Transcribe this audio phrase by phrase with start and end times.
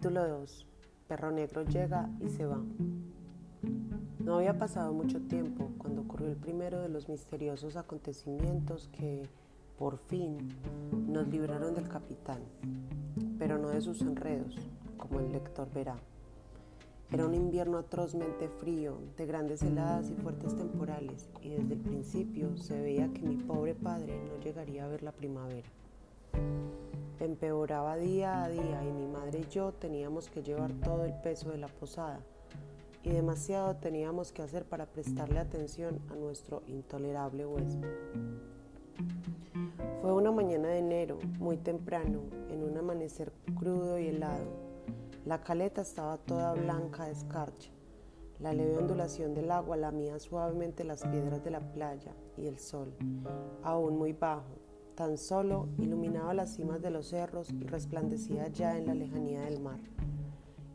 [0.00, 0.66] Capítulo 2.
[1.08, 2.58] Perro Negro llega y se va.
[4.18, 9.28] No había pasado mucho tiempo cuando ocurrió el primero de los misteriosos acontecimientos que,
[9.78, 10.38] por fin,
[11.06, 12.40] nos libraron del capitán,
[13.38, 14.56] pero no de sus enredos,
[14.96, 15.98] como el lector verá.
[17.12, 22.56] Era un invierno atrozmente frío, de grandes heladas y fuertes temporales, y desde el principio
[22.56, 25.68] se veía que mi pobre padre no llegaría a ver la primavera
[27.18, 31.50] empeoraba día a día y mi madre y yo teníamos que llevar todo el peso
[31.50, 32.20] de la posada
[33.02, 37.88] y demasiado teníamos que hacer para prestarle atención a nuestro intolerable huésped.
[40.02, 44.46] Fue una mañana de enero, muy temprano, en un amanecer crudo y helado.
[45.24, 47.70] La caleta estaba toda blanca de escarcha.
[48.38, 52.94] La leve ondulación del agua lamía suavemente las piedras de la playa y el sol,
[53.62, 54.59] aún muy bajo,
[55.00, 59.58] tan solo iluminaba las cimas de los cerros y resplandecía ya en la lejanía del
[59.58, 59.80] mar.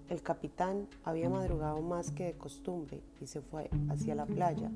[0.10, 4.72] El capitán había madrugado más que de costumbre y se fue hacia la playa,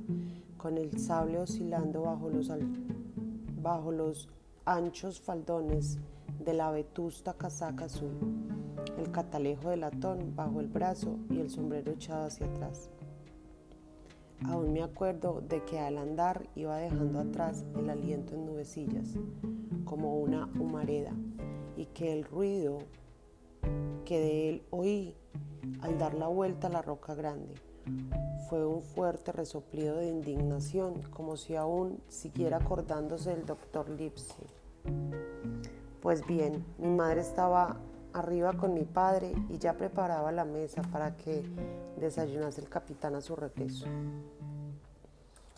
[0.56, 2.52] con el sable oscilando bajo los,
[3.60, 4.30] bajo los
[4.66, 5.98] anchos faldones
[6.40, 8.14] de la vetusta casaca azul,
[9.00, 12.92] el catalejo de latón bajo el brazo y el sombrero echado hacia atrás.
[14.46, 19.16] Aún me acuerdo de que al andar iba dejando atrás el aliento en nubecillas,
[19.86, 21.12] como una humareda,
[21.76, 22.80] y que el ruido
[24.06, 25.16] que de él oí
[25.82, 27.54] al dar la vuelta a la roca grande
[28.50, 34.44] fue un fuerte resoplido de indignación, como si aún siguiera acordándose del doctor Lipsy.
[36.02, 37.78] Pues bien, mi madre estaba
[38.14, 41.44] arriba con mi padre y ya preparaba la mesa para que
[42.00, 43.86] desayunase el capitán a su regreso.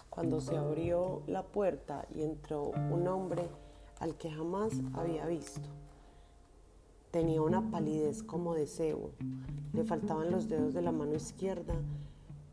[0.10, 3.48] Cuando se abrió la puerta y entró un hombre
[4.00, 5.70] al que jamás había visto.
[7.12, 9.12] Tenía una palidez como de cebo,
[9.74, 11.76] le faltaban los dedos de la mano izquierda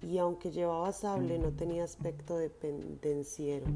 [0.03, 3.67] y aunque llevaba sable no tenía aspecto de pendenciero.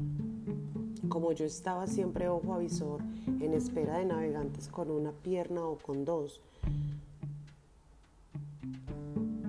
[1.09, 6.05] Como yo estaba siempre ojo avisor en espera de navegantes con una pierna o con
[6.05, 6.41] dos,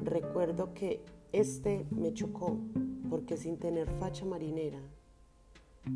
[0.02, 1.00] recuerdo que
[1.32, 2.58] este me chocó
[3.08, 4.80] porque sin tener facha marinera,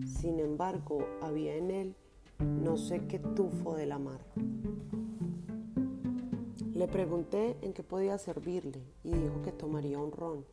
[0.07, 1.95] sin embargo había en él
[2.39, 4.21] no sé qué tufo de la mar.
[6.73, 10.45] Le pregunté en qué podía servirle y dijo que tomaría un ron.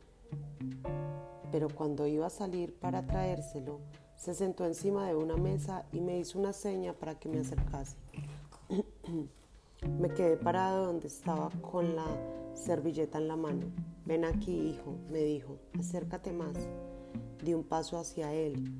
[1.52, 3.78] Pero cuando iba a salir para traérselo,
[4.16, 7.96] se sentó encima de una mesa y me hizo una seña para que me acercase.
[10.00, 12.06] me quedé parado donde estaba con la
[12.54, 13.66] servilleta en la mano.
[14.04, 16.56] Ven aquí, hijo, me dijo, acércate más.
[17.44, 18.78] Di un paso hacia él.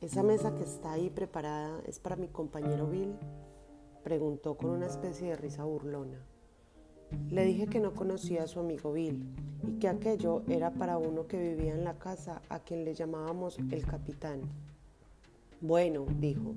[0.00, 3.14] ¿Esa mesa que está ahí preparada es para mi compañero Bill?
[4.02, 6.29] Preguntó con una especie de risa burlona.
[7.30, 9.24] Le dije que no conocía a su amigo Bill
[9.66, 13.58] y que aquello era para uno que vivía en la casa a quien le llamábamos
[13.70, 14.40] el capitán.
[15.60, 16.54] Bueno, dijo,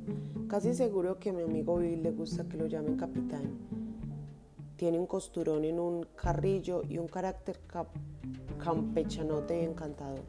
[0.48, 3.58] casi seguro que a mi amigo Bill le gusta que lo llamen capitán.
[4.78, 7.60] Tiene un costurón en un carrillo y un carácter
[8.64, 10.24] campechanote y encantador,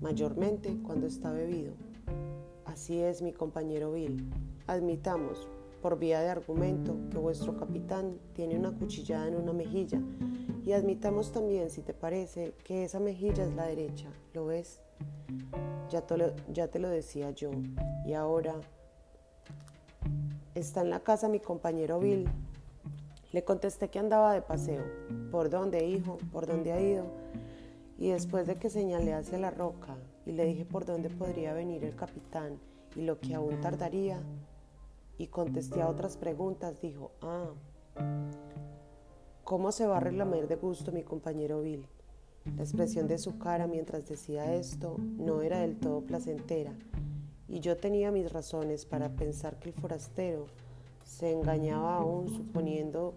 [0.00, 1.74] mayormente cuando está bebido.
[2.64, 4.30] Así es mi compañero Bill.
[4.66, 5.48] Admitamos,
[5.84, 10.00] por vía de argumento que vuestro capitán tiene una cuchillada en una mejilla
[10.64, 14.08] y admitamos también, si te parece, que esa mejilla es la derecha.
[14.32, 14.80] ¿Lo ves?
[15.90, 17.50] Ya te lo, ya te lo decía yo.
[18.06, 18.54] Y ahora
[20.54, 22.30] está en la casa mi compañero Bill.
[23.32, 24.84] Le contesté que andaba de paseo.
[25.30, 26.16] ¿Por dónde, hijo?
[26.32, 27.04] ¿Por dónde ha ido?
[27.98, 31.84] Y después de que señalé hacia la roca y le dije por dónde podría venir
[31.84, 32.58] el capitán
[32.96, 34.18] y lo que aún tardaría,
[35.18, 37.50] y contesté a otras preguntas, dijo, ah,
[39.44, 41.86] ¿cómo se va a relamer de gusto mi compañero Bill?
[42.56, 46.72] La expresión de su cara mientras decía esto no era del todo placentera,
[47.48, 50.46] y yo tenía mis razones para pensar que el forastero
[51.04, 53.14] se engañaba aún suponiendo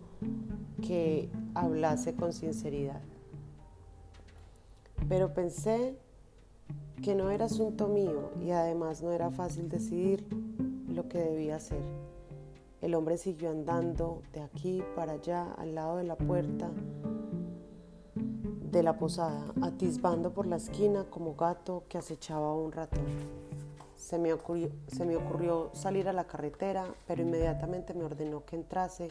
[0.85, 3.01] que hablase con sinceridad.
[5.09, 5.97] Pero pensé
[7.01, 10.25] que no era asunto mío y además no era fácil decidir
[10.97, 11.81] lo que debía hacer.
[12.81, 16.71] El hombre siguió andando de aquí para allá al lado de la puerta
[18.15, 23.05] de la posada, atisbando por la esquina como gato que acechaba a un ratón.
[23.95, 29.09] Se me, ocurrió, salir a la carretera, pero inmediatamente me ordenó que entrase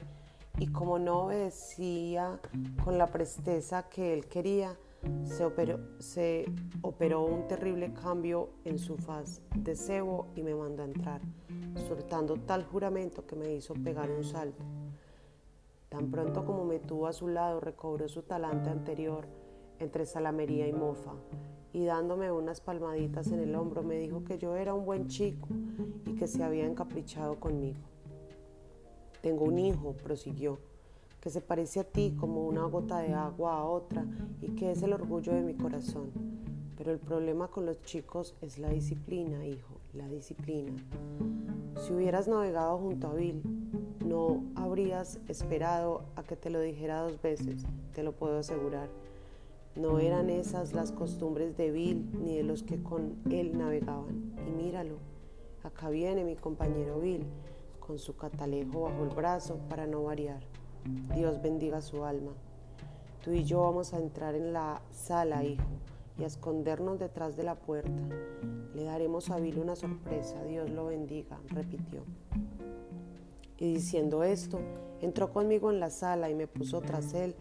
[0.59, 2.41] y como no obedecía
[2.85, 4.77] con la presteza que él quería,
[5.25, 6.47] se operó, se
[6.83, 11.21] operó un terrible cambio en su faz de cebo y me mandó a entrar,
[11.89, 14.65] soltando tal juramento que me hizo pegar un salto.
[15.89, 19.27] Tan pronto como me tuvo a su lado, recobró su talante anterior
[19.79, 21.13] entre salamería y mofa,
[21.73, 25.49] y dándome unas palmaditas en el hombro me dijo que yo era un buen chico
[26.07, 27.81] y que se había encaprichado conmigo.
[29.21, 30.59] Tengo un hijo, prosiguió,
[31.27, 34.07] que se parece a ti como una gota de agua a otra
[34.41, 36.13] y que es el orgullo de mi corazón.
[36.79, 40.73] Pero el problema con los chicos es la disciplina, hijo, la disciplina.
[41.81, 43.43] Si hubieras navegado junto a Bill,
[44.07, 48.89] no habrías esperado a que te lo dijera dos veces, te lo puedo asegurar.
[49.75, 54.33] No eran esas las costumbres de Bill ni de los que con él navegaban.
[54.47, 54.95] Y míralo,
[55.65, 57.25] acá viene mi compañero Bill,
[57.81, 60.56] con su catalejo bajo el brazo para no variar.
[61.15, 62.33] Dios bendiga su alma.
[63.25, 65.65] Tú y yo vamos a entrar en la sala, hijo
[66.19, 67.91] y a escondernos detrás de la puerta.
[68.75, 72.03] Le daremos a Bill una sorpresa, Dios lo bendiga, repitió.
[73.59, 74.61] Y diciendo esto,
[75.01, 77.35] entró conmigo en la sala y me puso tras él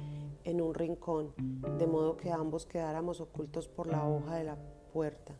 [0.44, 1.34] en un rincón,
[1.78, 4.58] de modo que ambos quedáramos ocultos por la hoja de la
[4.94, 5.34] puerta.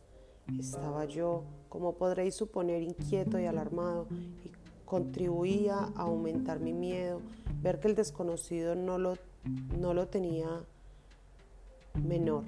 [0.58, 4.06] Estaba yo, como podréis suponer, inquieto y alarmado,
[4.44, 4.48] y
[4.86, 7.20] contribuía a aumentar mi miedo,
[7.60, 9.18] ver que el desconocido no lo,
[9.78, 10.48] no lo tenía
[12.02, 12.44] menor.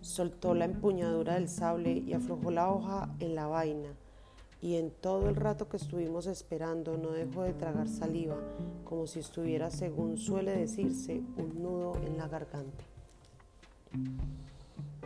[0.00, 3.88] Soltó la empuñadura del sable y aflojó la hoja en la vaina.
[4.62, 8.36] Y en todo el rato que estuvimos esperando no dejó de tragar saliva,
[8.84, 12.84] como si estuviera, según suele decirse, un nudo en la garganta.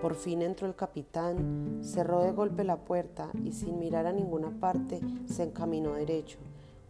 [0.00, 4.50] Por fin entró el capitán, cerró de golpe la puerta y sin mirar a ninguna
[4.60, 6.38] parte se encaminó derecho,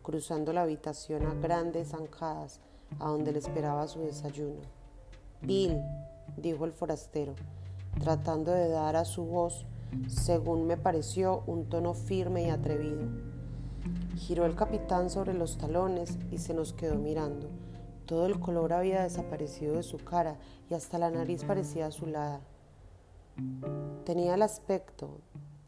[0.02, 2.60] cruzando la habitación a grandes zancadas,
[2.98, 4.60] a donde le esperaba su desayuno.
[5.42, 5.80] Bill,
[6.36, 7.34] dijo el forastero,
[8.00, 9.66] tratando de dar a su voz,
[10.08, 13.02] según me pareció, un tono firme y atrevido.
[14.16, 17.48] Giró el capitán sobre los talones y se nos quedó mirando.
[18.06, 20.36] Todo el color había desaparecido de su cara
[20.70, 22.40] y hasta la nariz parecía azulada.
[24.04, 25.18] Tenía el aspecto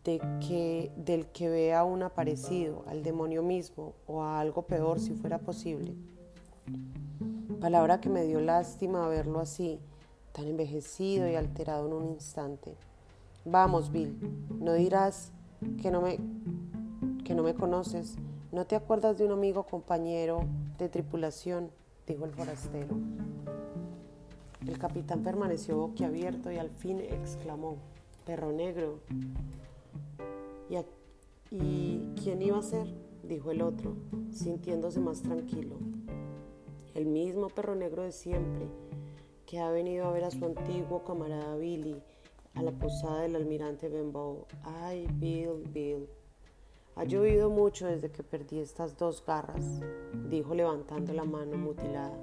[0.04, 5.00] de que, del que ve a un aparecido, al demonio mismo o a algo peor
[5.00, 5.94] si fuera posible.
[7.60, 9.80] Palabra que me dio lástima verlo así,
[10.32, 12.76] tan envejecido y alterado en un instante.
[13.44, 14.16] Vamos, Bill,
[14.60, 15.32] no dirás
[15.80, 16.18] que no me,
[17.24, 18.16] que no me conoces.
[18.52, 20.44] ¿No te acuerdas de un amigo compañero
[20.78, 21.70] de tripulación?
[22.06, 22.96] dijo el forastero.
[24.66, 27.76] El capitán permaneció boquiabierto y al fin exclamó,
[28.24, 29.00] perro negro.
[30.68, 30.76] ¿Y,
[31.54, 32.86] ¿Y quién iba a ser?
[33.22, 33.96] dijo el otro,
[34.32, 35.76] sintiéndose más tranquilo.
[36.94, 38.66] El mismo perro negro de siempre,
[39.46, 42.02] que ha venido a ver a su antiguo camarada Billy
[42.54, 44.46] a la posada del almirante Benbow.
[44.62, 46.08] Ay, Bill, Bill.
[46.96, 49.80] Ha llovido mucho desde que perdí estas dos garras,
[50.30, 52.18] dijo levantando la mano mutilada.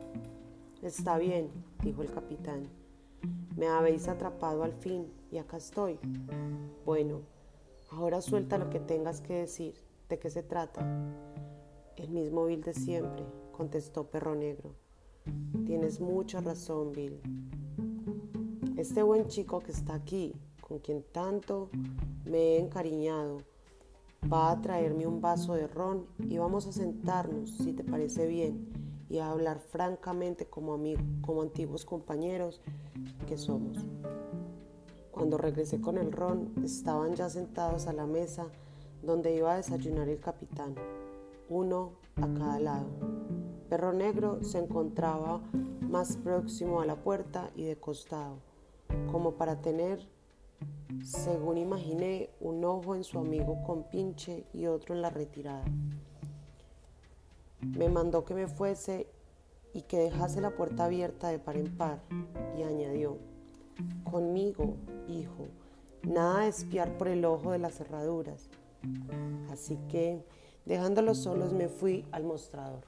[0.83, 1.49] Está bien,
[1.81, 2.67] dijo el capitán.
[3.55, 5.97] Me habéis atrapado al fin y acá estoy.
[6.85, 7.21] Bueno,
[7.89, 9.75] ahora suelta lo que tengas que decir.
[10.09, 10.85] ¿De qué se trata?
[11.95, 14.75] El mismo Bill de siempre, contestó Perro Negro.
[15.65, 17.21] Tienes mucha razón, Bill.
[18.75, 21.69] Este buen chico que está aquí, con quien tanto
[22.25, 23.37] me he encariñado,
[24.31, 28.82] va a traerme un vaso de ron y vamos a sentarnos, si te parece bien,
[29.13, 30.75] y a hablar francamente como,
[31.21, 32.61] como antiguos compañeros
[33.27, 33.77] que somos.
[35.11, 38.47] Cuando regresé con el ron, estaban ya sentados a la mesa
[39.03, 40.73] donde iba a desayunar el capitán,
[41.47, 42.87] uno a cada lado.
[43.69, 45.43] Perro Negro se encontraba
[45.81, 48.39] más próximo a la puerta y de costado,
[49.11, 50.09] como para tener,
[51.03, 55.65] según imaginé, un ojo en su amigo con pinche y otro en la retirada.
[57.65, 59.07] Me mandó que me fuese
[59.73, 61.99] y que dejase la puerta abierta de par en par
[62.57, 63.17] y añadió,
[64.03, 64.75] conmigo,
[65.07, 65.47] hijo,
[66.03, 68.49] nada espiar por el ojo de las cerraduras.
[69.51, 70.23] Así que,
[70.65, 72.83] dejándolos solos, me fui al mostrador.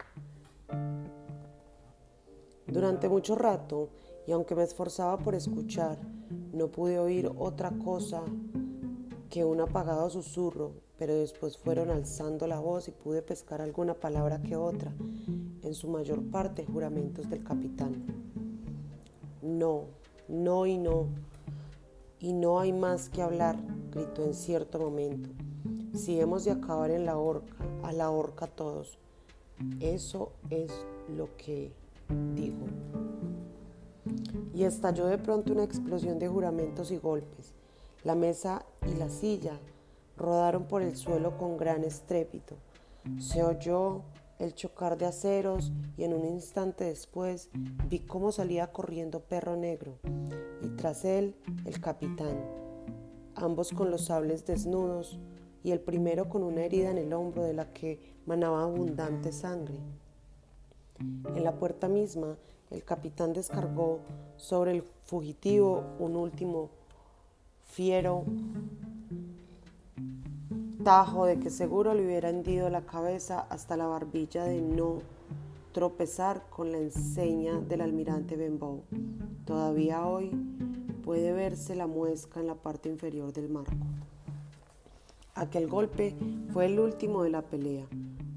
[2.67, 3.89] Durante mucho rato,
[4.27, 5.97] y aunque me esforzaba por escuchar,
[6.51, 8.23] no pude oír otra cosa
[9.29, 14.41] que un apagado susurro, pero después fueron alzando la voz y pude pescar alguna palabra
[14.41, 14.93] que otra,
[15.61, 18.05] en su mayor parte juramentos del capitán.
[19.41, 19.85] No,
[20.27, 21.07] no y no,
[22.19, 23.57] y no hay más que hablar,
[23.91, 25.29] gritó en cierto momento.
[25.93, 28.97] Si hemos de acabar en la horca, a la horca todos.
[29.79, 30.71] Eso es
[31.15, 31.71] lo que
[32.35, 32.65] dijo.
[34.53, 37.53] Y estalló de pronto una explosión de juramentos y golpes.
[38.03, 39.59] La mesa y la silla
[40.17, 42.55] rodaron por el suelo con gran estrépito.
[43.19, 44.03] Se oyó
[44.39, 47.49] el chocar de aceros y en un instante después
[47.89, 49.99] vi cómo salía corriendo Perro Negro
[50.61, 52.37] y tras él el capitán,
[53.35, 55.19] ambos con los sables desnudos
[55.63, 59.79] y el primero con una herida en el hombro de la que manaba abundante sangre.
[60.99, 62.37] En la puerta misma,
[62.71, 63.99] el capitán descargó
[64.37, 66.69] sobre el fugitivo un último
[67.63, 68.25] fiero
[70.85, 74.99] tajo de que seguro le hubiera hendido la cabeza hasta la barbilla de no
[75.71, 78.83] tropezar con la enseña del almirante Benbow.
[79.45, 80.29] Todavía hoy
[81.03, 83.73] puede verse la muesca en la parte inferior del marco.
[85.33, 86.15] Aquel golpe
[86.53, 87.87] fue el último de la pelea.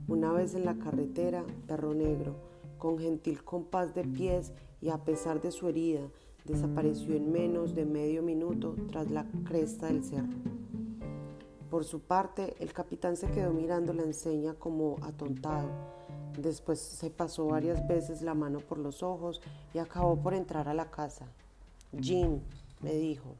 [0.09, 2.35] Una vez en la carretera, Perro Negro,
[2.78, 6.09] con gentil compás de pies y a pesar de su herida,
[6.47, 10.33] desapareció en menos de medio minuto tras la cresta del cerro.
[11.71, 15.69] Por su parte, el capitán se quedó mirando la enseña como atontado.
[16.39, 19.43] Después se pasó varias veces la mano por los ojos
[19.75, 21.27] y acabó por entrar a la casa.
[22.01, 22.41] Jim,
[22.81, 23.35] me dijo.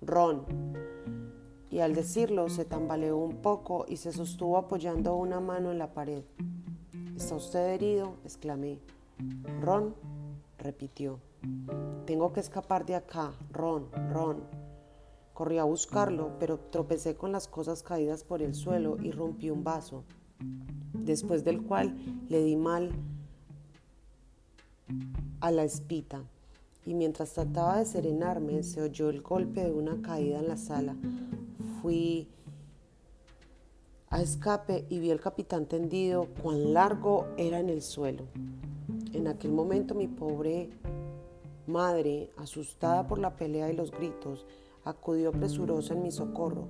[0.00, 0.44] Ron.
[1.70, 5.92] Y al decirlo se tambaleó un poco y se sostuvo apoyando una mano en la
[5.92, 6.22] pared.
[7.16, 8.14] ¿Está usted herido?
[8.24, 8.78] exclamé.
[9.60, 9.94] Ron,
[10.58, 11.18] repitió.
[12.06, 13.32] Tengo que escapar de acá.
[13.52, 14.57] Ron, Ron.
[15.38, 19.62] Corrí a buscarlo, pero tropecé con las cosas caídas por el suelo y rompí un
[19.62, 20.02] vaso,
[20.92, 21.96] después del cual
[22.28, 22.90] le di mal
[25.38, 26.24] a la espita.
[26.84, 30.96] Y mientras trataba de serenarme, se oyó el golpe de una caída en la sala.
[31.80, 32.26] Fui
[34.10, 38.24] a escape y vi al capitán tendido, cuán largo era en el suelo.
[39.12, 40.70] En aquel momento mi pobre
[41.68, 44.44] madre, asustada por la pelea y los gritos,
[44.84, 46.68] acudió presurosa en mi socorro.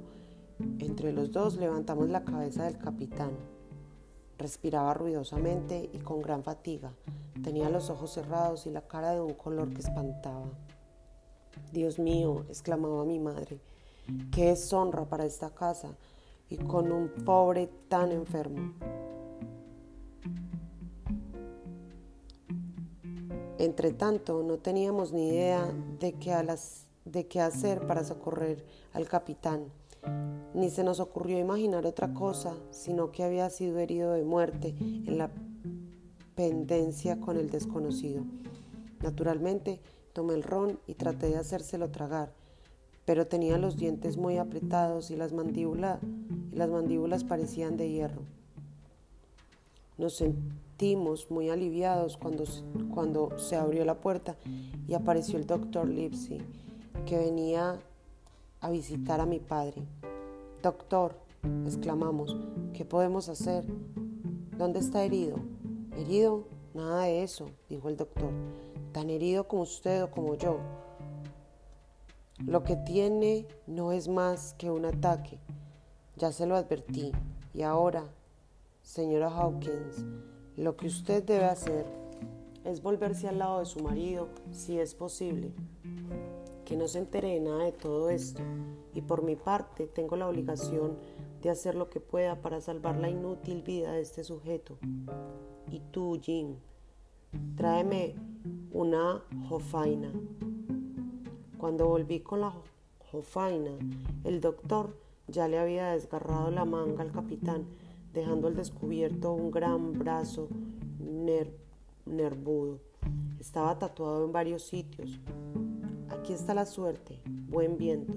[0.79, 3.31] Entre los dos levantamos la cabeza del capitán.
[4.39, 6.93] Respiraba ruidosamente y con gran fatiga.
[7.43, 10.47] Tenía los ojos cerrados y la cara de un color que espantaba.
[11.73, 13.61] Dios mío, exclamaba mi madre,
[14.33, 15.97] qué deshonra para esta casa
[16.49, 18.73] y con un pobre tan enfermo.
[23.59, 28.65] Entre tanto, no teníamos ni idea de que a las de qué hacer para socorrer
[28.93, 29.65] al capitán.
[30.55, 35.19] Ni se nos ocurrió imaginar otra cosa, sino que había sido herido de muerte en
[35.19, 35.31] la
[36.35, 38.25] pendencia con el desconocido.
[39.03, 39.81] Naturalmente,
[40.13, 42.33] tomé el ron y traté de hacérselo tragar,
[43.05, 48.23] pero tenía los dientes muy apretados y las, las mandíbulas parecían de hierro.
[49.97, 52.45] Nos sentimos muy aliviados cuando,
[52.95, 54.37] cuando se abrió la puerta
[54.87, 56.41] y apareció el doctor Lipsy
[57.09, 57.81] que venía
[58.61, 59.83] a visitar a mi padre.
[60.63, 61.15] Doctor,
[61.65, 62.37] exclamamos,
[62.75, 63.65] ¿qué podemos hacer?
[64.59, 65.39] ¿Dónde está herido?
[65.97, 66.45] ¿Herido?
[66.75, 68.31] Nada de eso, dijo el doctor.
[68.93, 70.59] Tan herido como usted o como yo.
[72.45, 75.39] Lo que tiene no es más que un ataque.
[76.17, 77.13] Ya se lo advertí.
[77.55, 78.05] Y ahora,
[78.83, 80.05] señora Hawkins,
[80.59, 81.87] lo que usted debe hacer
[82.67, 85.55] es volverse al lado de su marido si es posible
[86.69, 88.43] que no se entere de nada de todo esto
[88.93, 90.99] y por mi parte tengo la obligación
[91.41, 94.77] de hacer lo que pueda para salvar la inútil vida de este sujeto.
[95.71, 96.57] Y tú, Jim,
[97.57, 98.17] tráeme
[98.71, 100.13] una jofaina.
[101.57, 102.53] Cuando volví con la
[103.11, 103.71] jofaina,
[104.25, 104.95] el doctor
[105.27, 107.65] ya le había desgarrado la manga al capitán,
[108.13, 110.49] dejando al descubierto un gran brazo
[112.05, 112.81] nervudo.
[113.41, 115.19] Estaba tatuado en varios sitios,
[116.11, 118.15] Aquí está la suerte, buen viento,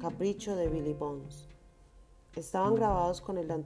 [0.00, 1.46] capricho de Billy Bones.
[2.34, 3.64] Estaban grabados, con el,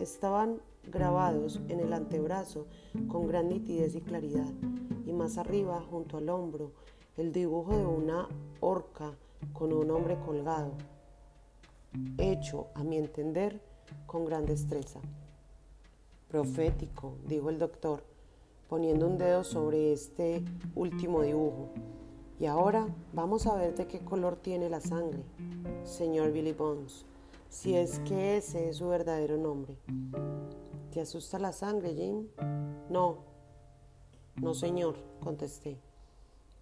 [0.00, 0.60] estaban
[0.90, 2.66] grabados en el antebrazo
[3.06, 4.52] con gran nitidez y claridad,
[5.06, 6.72] y más arriba, junto al hombro,
[7.16, 8.28] el dibujo de una
[8.60, 9.12] horca
[9.52, 10.72] con un hombre colgado,
[12.18, 13.60] hecho, a mi entender,
[14.06, 15.00] con gran destreza.
[16.28, 18.02] Profético, dijo el doctor,
[18.68, 20.42] poniendo un dedo sobre este
[20.74, 21.70] último dibujo.
[22.42, 25.22] Y ahora vamos a ver de qué color tiene la sangre,
[25.84, 27.04] señor Billy Bones,
[27.48, 29.76] si es que ese es su verdadero nombre.
[30.90, 32.26] ¿Te asusta la sangre, Jim?
[32.90, 33.18] No,
[34.40, 35.78] no, señor, contesté.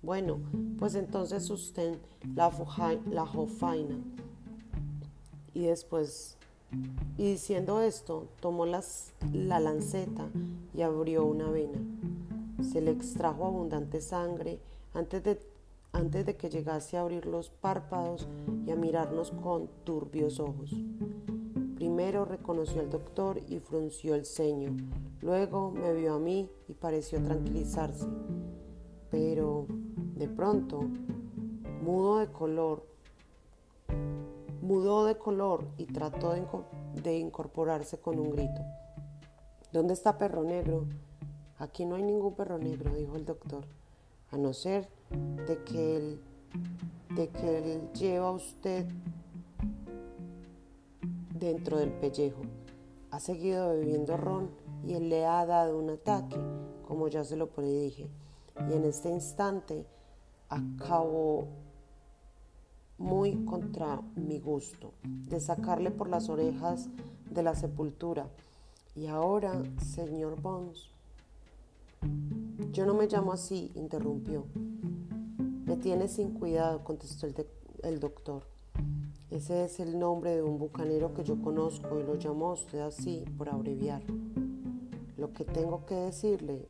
[0.02, 0.40] Bueno,
[0.78, 1.96] pues entonces usted
[2.34, 2.52] la,
[3.08, 3.96] la jofaina.
[5.54, 6.36] Y después,
[7.16, 10.28] y diciendo esto, tomó las, la lanceta
[10.74, 11.78] y abrió una vena.
[12.70, 14.60] Se le extrajo abundante sangre
[14.92, 15.40] antes de
[15.92, 18.28] antes de que llegase a abrir los párpados
[18.66, 20.74] y a mirarnos con turbios ojos.
[21.76, 24.76] Primero reconoció al doctor y frunció el ceño.
[25.22, 28.06] Luego me vio a mí y pareció tranquilizarse.
[29.10, 29.66] Pero
[30.14, 30.82] de pronto,
[31.82, 32.84] mudo de color,
[34.60, 38.60] mudó de color y trató de, incorporarse con un grito.
[39.72, 40.84] ¿Dónde está perro negro?
[41.58, 43.64] Aquí no hay ningún perro negro, dijo el doctor,
[44.30, 46.20] a no ser de que él,
[47.14, 48.86] de que él lleva a usted
[51.34, 52.42] dentro del pellejo.
[53.10, 54.50] Ha seguido bebiendo ron
[54.86, 56.36] y él le ha dado un ataque,
[56.86, 58.08] como ya se lo predije.
[58.68, 59.86] Y en este instante
[60.48, 61.48] acabó
[62.98, 66.88] muy contra mi gusto, de sacarle por las orejas
[67.30, 68.28] de la sepultura.
[68.94, 70.90] Y ahora, señor Bones,
[72.72, 74.44] yo no me llamo así, interrumpió.
[75.70, 77.46] Me tiene sin cuidado, contestó el,
[77.84, 78.42] el doctor.
[79.30, 83.24] Ese es el nombre de un bucanero que yo conozco y lo llamó usted así
[83.38, 84.02] por abreviar.
[85.16, 86.66] Lo que tengo que decirle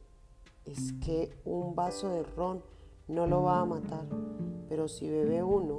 [0.66, 2.62] es que un vaso de ron
[3.08, 4.04] no lo va a matar,
[4.68, 5.78] pero si bebe uno,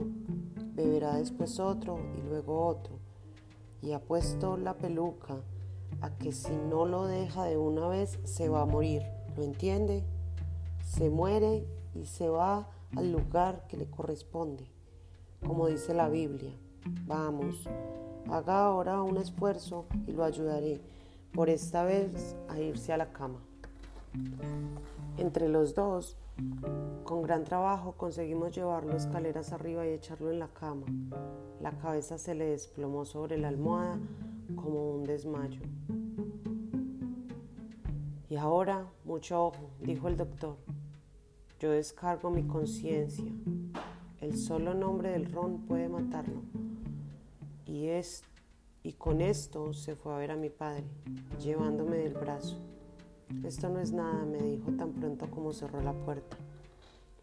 [0.73, 2.95] beberá después otro y luego otro.
[3.83, 5.37] Y ha puesto la peluca
[6.01, 9.03] a que si no lo deja de una vez se va a morir.
[9.37, 10.03] ¿Lo entiende?
[10.83, 14.65] Se muere y se va al lugar que le corresponde,
[15.45, 16.51] como dice la Biblia.
[17.05, 17.67] Vamos,
[18.29, 20.81] haga ahora un esfuerzo y lo ayudaré,
[21.33, 23.39] por esta vez, a irse a la cama.
[25.17, 26.17] Entre los dos,
[27.03, 30.85] con gran trabajo conseguimos llevarlo escaleras arriba y echarlo en la cama.
[31.61, 33.99] La cabeza se le desplomó sobre la almohada
[34.55, 35.61] como un desmayo.
[38.29, 40.55] Y ahora, mucho ojo, dijo el doctor.
[41.61, 43.31] Yo descargo mi conciencia.
[44.19, 46.41] El solo nombre del ron puede matarlo.
[47.67, 48.23] Y, es,
[48.81, 50.85] y con esto se fue a ver a mi padre,
[51.39, 52.57] llevándome del brazo.
[53.43, 56.35] Esto no es nada, me dijo tan pronto como cerró la puerta.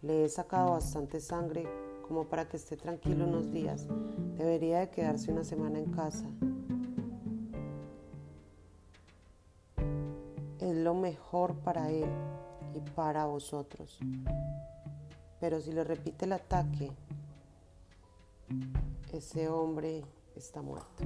[0.02, 1.66] Le he sacado bastante sangre
[2.06, 3.88] como para que esté tranquilo unos días.
[4.36, 6.26] Debería de quedarse una semana en casa.
[10.60, 12.08] Es lo mejor para él
[12.74, 13.98] y para vosotros.
[15.40, 16.90] Pero si le repite el ataque,
[19.12, 20.04] ese hombre
[20.36, 21.04] está muerto.